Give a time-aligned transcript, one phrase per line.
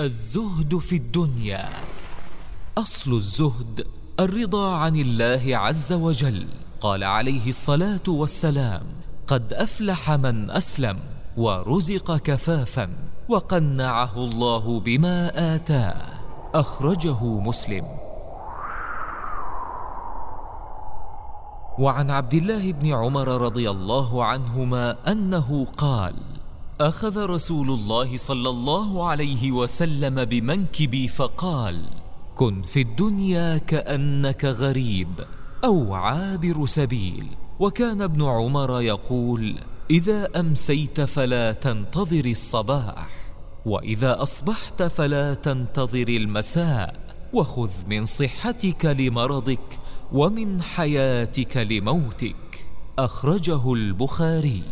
[0.00, 1.68] الزهد في الدنيا.
[2.78, 3.86] أصل الزهد
[4.20, 6.48] الرضا عن الله عز وجل.
[6.80, 8.82] قال عليه الصلاة والسلام
[9.26, 10.98] قد أفلح من أسلم
[11.36, 12.90] ورزق كفافا
[13.28, 16.20] وقنعه الله بما اتاه
[16.54, 17.84] أخرجه مسلم.
[21.78, 26.14] وعن عبد الله بن عمر رضي الله عنهما أنه قال
[26.80, 31.84] أخذ رسول الله صلى الله عليه وسلم بمنكبي فقال
[32.36, 35.08] كن في الدنيا كأنك غريب
[35.64, 37.26] أو عابر سبيل.
[37.58, 39.54] وكان ابن عمر يقول
[39.90, 43.08] إذا أمسيت فلا تنتظر الصباح
[43.66, 46.96] وإذا أصبحت فلا تنتظر المساء
[47.32, 49.78] وخذ من صحتك لمرضك
[50.12, 52.64] ومن حياتك لموتك.
[52.98, 54.62] أخرجه البخاري.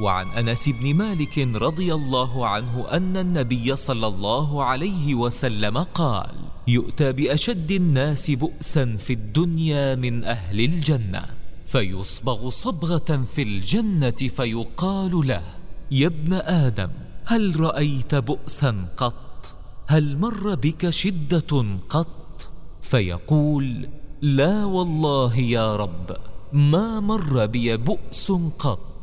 [0.00, 6.30] وعن أنس بن مالك رضي الله عنه أن النبي صلى الله عليه وسلم قال
[6.68, 11.24] يؤتى بأشد الناس بؤسا في الدنيا من أهل الجنة
[11.64, 15.42] فيصبغ صبغة في الجنة فيقال له
[15.90, 16.90] يا ابن آدم
[17.24, 19.54] هل رأيت بؤسا قط؟
[19.86, 22.48] هل مر بك شدة قط؟
[22.82, 23.88] فيقول
[24.22, 26.16] لا والله يا رب
[26.52, 28.97] ما مر بي بؤس قط.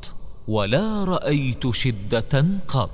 [0.48, 2.90] ولا رأيت شدة قط.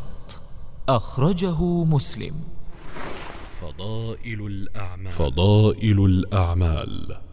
[0.89, 2.35] أخرجه مسلم.
[3.61, 5.11] فضائل الأعمال.
[5.11, 7.30] فضائل الأعمال.